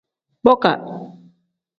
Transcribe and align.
Boka. 0.45 0.71